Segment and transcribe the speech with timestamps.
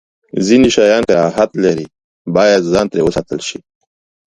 [0.45, 1.87] ځینې شیان کراهت لري،
[2.35, 3.59] باید ځان ترې وساتل شی.